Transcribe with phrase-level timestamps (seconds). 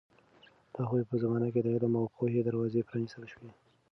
[0.73, 3.51] د هغوی په زمانه کې د علم او پوهې دروازې پرانیستل شوې.